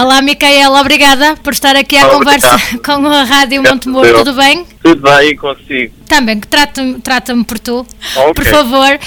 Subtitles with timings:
[0.00, 4.10] Olá, Micaela, obrigada por estar aqui à conversa com a Rádio Montemor.
[4.10, 4.64] Tudo bem?
[4.82, 5.92] Tudo bem, consigo.
[6.08, 7.86] Também, trata-me trata por tu.
[8.16, 8.32] Okay.
[8.32, 8.98] Por favor,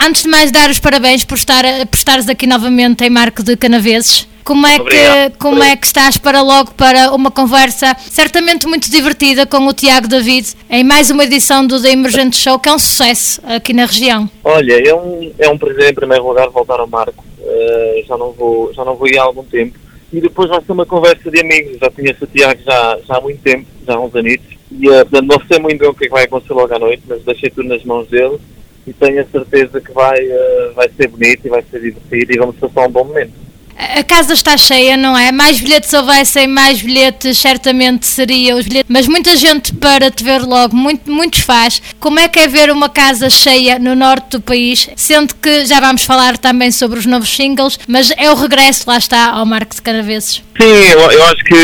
[0.00, 3.56] antes de mais, dar os parabéns por, estar, por estares aqui novamente em Marco de
[3.56, 4.26] Canaveses.
[4.42, 9.46] Como é, que, como é que estás para logo para uma conversa certamente muito divertida
[9.46, 12.78] com o Tiago David em mais uma edição do The Emergent Show, que é um
[12.78, 14.28] sucesso aqui na região?
[14.42, 17.24] Olha, é um, é um prazer em primeiro lugar voltar ao Marco.
[17.38, 19.78] Uh, já, não vou, já não vou ir há algum tempo.
[20.12, 21.78] E depois vai ser uma conversa de amigos.
[21.78, 24.40] Já conheço o Tiago já, já há muito tempo, já há uns anos.
[24.72, 26.78] E uh, portanto, não sei muito bem o que, é que vai acontecer logo à
[26.78, 28.38] noite, mas deixei tudo nas mãos dele
[28.86, 32.38] e tenho a certeza que vai, uh, vai ser bonito e vai ser divertido e
[32.38, 33.39] vamos passar um bom momento
[33.80, 35.32] a casa está cheia, não é?
[35.32, 40.42] Mais bilhetes houvessem, mais bilhetes certamente seriam os bilhetes, mas muita gente para te ver
[40.42, 41.80] logo, muito, muitos faz.
[41.98, 45.80] Como é que é ver uma casa cheia no norte do país, sendo que já
[45.80, 49.74] vamos falar também sobre os novos singles, mas é o regresso, lá está, ao Marco
[49.74, 50.42] de Canaveses.
[50.60, 51.54] Sim, eu, eu, acho que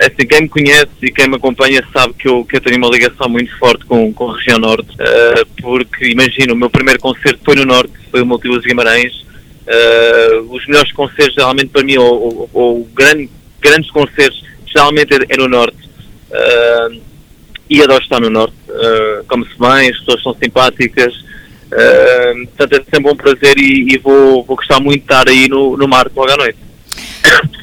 [0.00, 2.88] assim, quem me conhece e quem me acompanha sabe que eu, que eu tenho uma
[2.88, 7.38] ligação muito forte com, com a região norte, uh, porque imagino, o meu primeiro concerto
[7.44, 9.24] foi no norte, foi o Multiuso Guimarães,
[9.66, 15.34] Uh, os melhores concertos, geralmente para mim, ou, ou, ou grande, grandes concertos, geralmente é,
[15.34, 15.76] é no Norte.
[16.30, 17.00] Uh,
[17.68, 18.54] e adoro estar no Norte.
[18.68, 21.14] Uh, Como-se bem, as pessoas são simpáticas.
[21.14, 25.48] Uh, portanto, é sempre um prazer e, e, vou, vou gostar muito de estar aí
[25.48, 26.58] no, no mar logo à noite.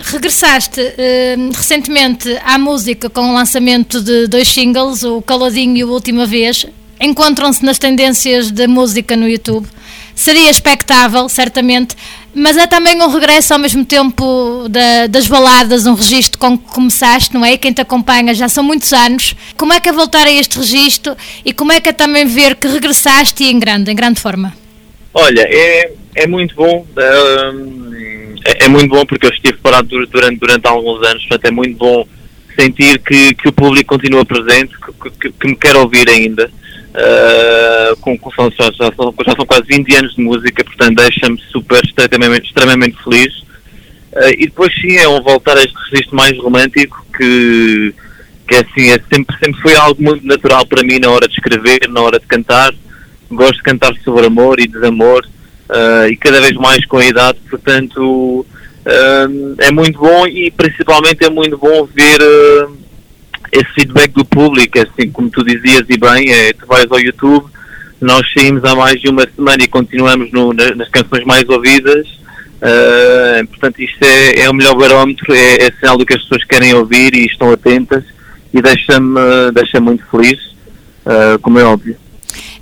[0.00, 5.90] Regressaste uh, recentemente à música com o lançamento de dois singles, o Caladinho e o
[5.90, 6.66] Última Vez.
[7.00, 9.66] Encontram-se nas tendências da música no YouTube
[10.20, 11.96] seria expectável, certamente,
[12.34, 16.64] mas é também um regresso ao mesmo tempo da, das baladas, um registro com que
[16.72, 17.54] começaste, não é?
[17.54, 19.34] E quem te acompanha já são muitos anos.
[19.56, 22.54] Como é que é voltar a este registro e como é que é também ver
[22.54, 24.52] que regressaste em grande, em grande forma?
[25.14, 26.86] Olha, é, é muito bom.
[27.54, 31.50] Hum, é, é, muito bom porque eu estive parado durante, durante alguns anos, portanto é
[31.50, 32.06] muito bom
[32.58, 36.50] sentir que, que o público continua presente, que, que, que me quer ouvir ainda
[36.90, 41.40] uh, com, com já, já, são, já são quase 20 anos de música, portanto deixa-me
[41.50, 43.40] super extremamente, extremamente feliz.
[44.12, 47.94] Uh, e depois sim é um voltar a este registro mais romântico que,
[48.48, 51.34] que é assim, é sempre, sempre foi algo muito natural para mim na hora de
[51.34, 52.74] escrever, na hora de cantar.
[53.30, 55.24] Gosto de cantar sobre amor e desamor
[55.68, 58.44] uh, e cada vez mais com a idade, portanto
[59.58, 62.18] é muito bom e principalmente é muito bom ver
[63.52, 67.00] esse feedback do público, é assim como tu dizias e bem, é, tu vais ao
[67.00, 67.46] YouTube,
[68.00, 73.46] nós saímos há mais de uma semana e continuamos no, nas canções mais ouvidas, uh,
[73.48, 76.74] portanto isto é, é o melhor barómetro, é, é sinal do que as pessoas querem
[76.74, 78.04] ouvir e estão atentas
[78.54, 80.38] e deixa-me deixa muito feliz,
[81.04, 81.96] uh, como é óbvio.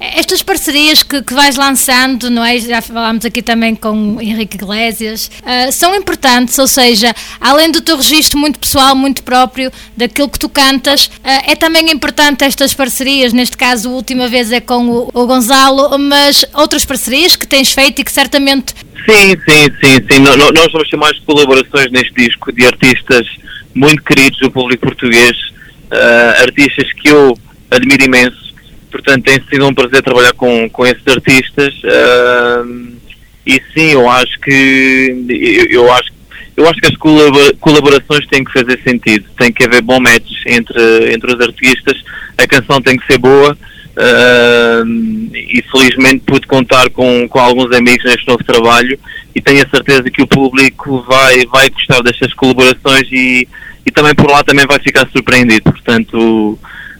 [0.00, 2.58] Estas parcerias que, que vais lançando, não é?
[2.58, 7.96] Já falámos aqui também com Henrique Iglesias, uh, são importantes, ou seja, além do teu
[7.96, 11.10] registro muito pessoal, muito próprio, daquilo que tu cantas, uh,
[11.46, 15.98] é também importante estas parcerias, neste caso a última vez é com o, o Gonzalo,
[15.98, 18.74] mas outras parcerias que tens feito e que certamente...
[19.08, 20.18] Sim, sim, sim, sim.
[20.20, 23.26] Nós vamos ter mais colaborações neste disco de artistas
[23.74, 25.36] muito queridos do público português,
[25.92, 27.36] uh, artistas que eu
[27.70, 28.47] admiro imenso,
[28.90, 32.98] portanto tem sido um prazer trabalhar com, com esses artistas uh,
[33.46, 36.10] e sim, eu acho que eu, eu, acho
[36.56, 36.96] eu acho que as
[37.58, 42.02] colaborações têm que fazer sentido, tem que haver bom match entre, entre os artistas,
[42.36, 43.56] a canção tem que ser boa
[43.98, 44.86] uh,
[45.34, 48.98] e felizmente pude contar com, com alguns amigos neste novo trabalho
[49.34, 53.48] e tenho a certeza que o público vai, vai gostar destas colaborações e,
[53.86, 56.58] e também por lá também vai ficar surpreendido, portanto,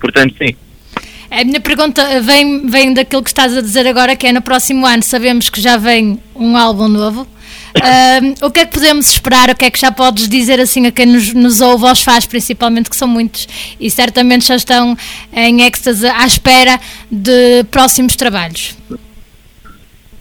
[0.00, 0.54] portanto sim.
[1.30, 4.84] A minha pergunta vem, vem daquilo que estás a dizer agora, que é no próximo
[4.84, 7.26] ano sabemos que já vem um álbum novo.
[8.42, 9.48] O que é que podemos esperar?
[9.48, 12.26] O que é que já podes dizer assim a quem nos, nos ouve, aos fãs
[12.26, 13.46] principalmente, que são muitos
[13.78, 14.96] e certamente já estão
[15.32, 18.76] em êxtase à espera de próximos trabalhos?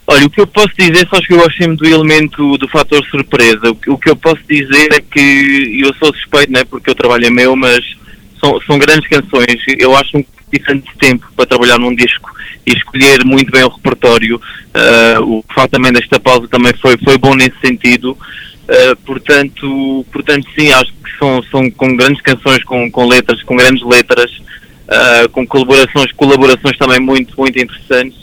[0.06, 3.04] Olha, o que eu posso dizer, só que eu gosto sempre do elemento do fator
[3.10, 3.72] surpresa.
[3.88, 7.30] O que eu posso dizer é que eu sou suspeito, né, porque o trabalho é
[7.32, 7.80] meu, mas
[8.40, 9.58] são, são grandes canções.
[9.78, 12.30] Eu acho um diferente tempo para trabalhar num disco
[12.66, 14.38] e escolher muito bem o repertório.
[14.38, 18.12] Uh, o fato também desta pausa também foi, foi bom nesse sentido.
[18.12, 23.56] Uh, portanto, portanto, sim, acho que são, são com grandes canções, com, com letras, com
[23.56, 28.18] grandes letras, uh, com colaborações, colaborações também muito, muito interessantes.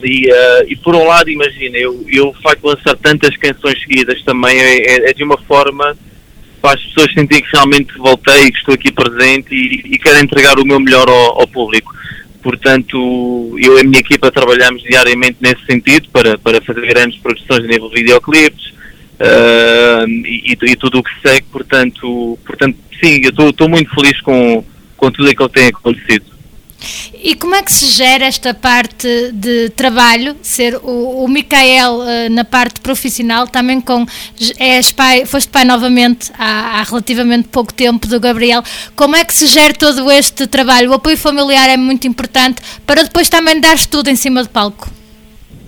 [0.00, 0.28] E,
[0.68, 4.76] e, por um lado, imagina, eu, eu facto de lançar tantas canções seguidas também é,
[4.76, 5.96] é, é de uma forma
[6.60, 10.58] para as pessoas sentirem que realmente voltei, que estou aqui presente e, e quero entregar
[10.58, 11.94] o meu melhor ao, ao, público.
[12.42, 17.64] Portanto, eu e a minha equipa trabalhamos diariamente nesse sentido para, para fazer grandes produções
[17.64, 18.66] a nível de videoclipes,
[19.20, 24.64] uh, e, e, tudo o que segue, portanto, portanto sim, eu estou muito feliz com,
[24.96, 26.37] com tudo aquilo que tem acontecido.
[27.12, 32.30] E como é que se gera esta parte de trabalho, ser o, o Micael uh,
[32.30, 34.06] na parte profissional, também com,
[34.58, 38.62] és pai, foste pai novamente há, há, relativamente pouco tempo do Gabriel,
[38.94, 40.90] como é que se gera todo este trabalho?
[40.90, 44.88] O apoio familiar é muito importante para depois também dar tudo em cima do palco.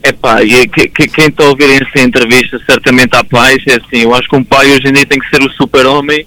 [0.02, 3.74] É pá, e que, que, quem está a ouvir esta entrevista certamente há pais, é
[3.74, 6.26] assim, eu acho que um pai hoje em dia tem que ser o super-homem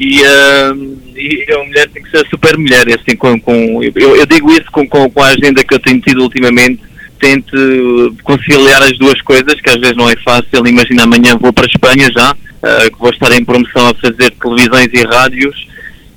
[0.00, 4.24] e, uh, e a mulher tem que ser super mulher, assim, com, com, eu, eu
[4.24, 6.80] digo isso com, com, com, a agenda que eu tenho tido ultimamente,
[7.18, 11.66] tento conciliar as duas coisas, que às vezes não é fácil, imagina amanhã vou para
[11.66, 15.68] a Espanha já, uh, que vou estar em promoção a fazer televisões e rádios,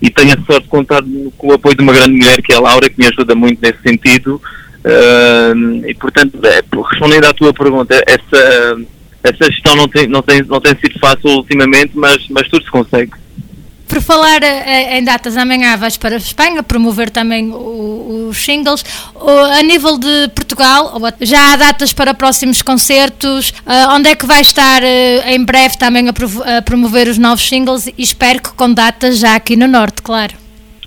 [0.02, 1.04] e tenho a sorte de contar
[1.38, 3.60] com o apoio de uma grande mulher que é a Laura, que me ajuda muito
[3.62, 4.42] nesse sentido,
[4.86, 8.78] Uh, e portanto, é, respondendo à tua pergunta, essa,
[9.24, 12.70] essa gestão não tem, não, tem, não tem sido fácil ultimamente, mas, mas tudo se
[12.70, 13.14] consegue.
[13.94, 18.84] Por falar eh, em datas, amanhã vais para a Espanha promover também os singles.
[19.56, 23.54] A nível de Portugal, já há datas para próximos concertos.
[23.68, 27.86] Eh, onde é que vai estar eh, em breve também a promover os novos singles?
[27.86, 30.34] E espero que com datas já aqui no Norte, claro.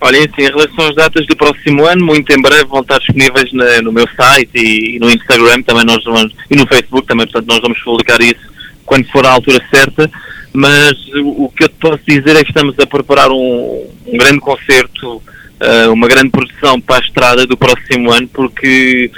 [0.01, 3.53] Olha, assim, em relação às datas do próximo ano, muito em breve vão estar disponíveis
[3.53, 7.25] na, no meu site e, e, no Instagram também nós vamos, e no Facebook também,
[7.27, 10.11] portanto nós vamos publicar isso quando for a altura certa,
[10.57, 14.41] mas o, que eu te posso dizer é que estamos a preparar um, um grande
[14.41, 19.11] concerto, uh, uma grande produção para a estrada do próximo ano, porque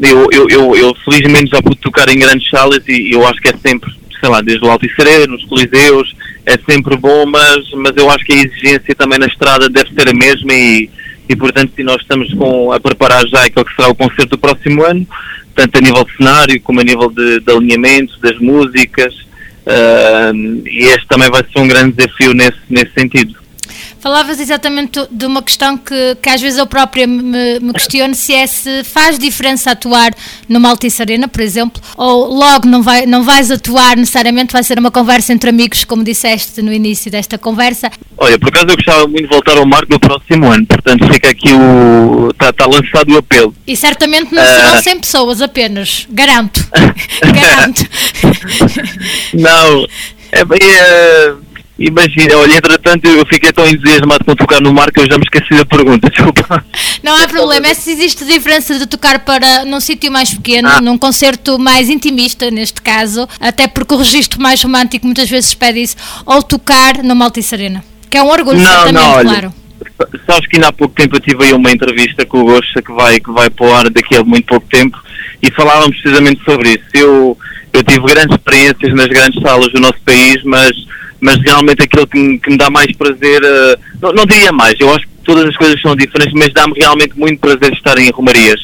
[0.00, 3.48] eu, eu, eu, eu felizmente já pude tocar em grandes salas e eu acho que
[3.48, 6.16] é sempre, sei lá, desde o Alto e Sereno, nos Coliseus,
[6.46, 10.08] é sempre bom, mas, mas eu acho que a exigência também na estrada deve ser
[10.08, 10.88] a mesma e,
[11.28, 14.38] e portanto, se nós estamos com, a preparar já aquilo que será o concerto do
[14.38, 15.06] próximo ano,
[15.54, 19.14] tanto a nível de cenário como a nível de, de alinhamento, das músicas,
[20.66, 23.38] e este também vai ser um grande desafio nesse, nesse sentido.
[24.00, 28.32] Falavas exatamente de uma questão que, que às vezes eu própria me, me questiono se
[28.32, 30.14] é se faz diferença atuar
[30.48, 34.78] numa Altice Arena, por exemplo, ou logo não, vai, não vais atuar necessariamente, vai ser
[34.78, 37.90] uma conversa entre amigos, como disseste no início desta conversa.
[38.16, 41.28] Olha, por acaso eu gostava muito de voltar ao Marco no próximo ano, portanto fica
[41.28, 42.30] aqui o.
[42.30, 43.54] está tá lançado o apelo.
[43.66, 44.82] E certamente não serão uh...
[44.82, 46.66] 100 pessoas apenas, garanto.
[47.34, 47.86] garanto.
[49.34, 49.86] não,
[50.32, 50.58] é bem.
[50.58, 51.49] Uh
[51.80, 55.24] Imagina, olha, entretanto eu fiquei tão entusiasmado com tocar no mar que eu já me
[55.24, 56.62] esqueci da pergunta, desculpa.
[57.02, 60.82] Não há problema, é se existe diferença de tocar para num sítio mais pequeno, ah.
[60.82, 65.82] num concerto mais intimista, neste caso, até porque o registro mais romântico muitas vezes pede
[65.82, 65.96] isso,
[66.26, 69.54] ou tocar numa Altice Arena, que é um orgulho, não, certamente, não, olha, claro.
[70.26, 72.92] Sabes que ainda há pouco tempo eu tive aí uma entrevista com o Gosta que
[72.92, 74.98] vai, que vai para o ar daqui a muito pouco tempo
[75.42, 76.84] e falávamos precisamente sobre isso.
[76.92, 77.38] Eu,
[77.72, 80.72] eu tive grandes experiências nas grandes salas do nosso país, mas
[81.20, 84.74] mas realmente aquilo que me, que me dá mais prazer, uh, não, não, diria mais,
[84.80, 88.10] eu acho que todas as coisas são diferentes, mas dá-me realmente muito prazer estar em
[88.10, 88.60] Romarias,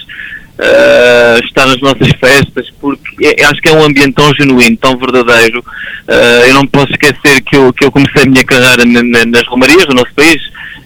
[0.59, 4.97] uh, estar nas nossas festas, porque é, acho que é um ambiente tão genuíno, tão
[4.97, 5.61] verdadeiro.
[6.09, 9.25] Uh, eu não posso esquecer que eu, que eu comecei a minha carreira na, na,
[9.27, 10.41] nas Romarias, do nosso país,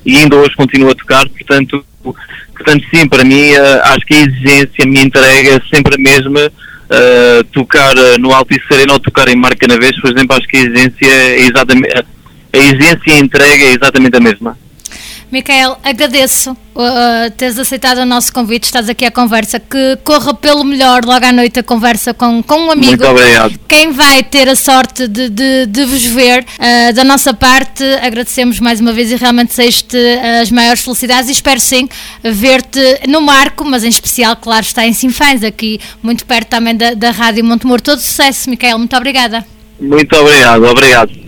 [0.04, 4.82] e ainda hoje continuo a tocar, portanto, portanto sim, para mim acho que a exigência,
[4.82, 6.50] a minha entrega é sempre a mesma,
[6.90, 10.48] uh, tocar uh, no Altice Arena ou tocar em Marca na vez, por exemplo, acho
[10.48, 12.04] que a exigência é exatamente
[12.52, 14.58] a exigência entrega é exatamente a mesma.
[15.30, 20.64] Micael, agradeço uh, teres aceitado o nosso convite, estás aqui à conversa, que corra pelo
[20.64, 22.88] melhor logo à noite a conversa com, com um amigo.
[22.88, 23.58] Muito obrigado.
[23.68, 28.58] Quem vai ter a sorte de, de, de vos ver, uh, da nossa parte, agradecemos
[28.58, 29.96] mais uma vez e realmente desejo-te
[30.42, 31.88] as maiores felicidades e espero sim
[32.24, 36.94] ver-te no Marco, mas em especial, claro, está em Sinfãs, aqui muito perto também da,
[36.94, 37.80] da Rádio Montemor.
[37.80, 39.46] Todo sucesso, Micael, muito obrigada.
[39.78, 41.20] Muito obrigado, obrigado.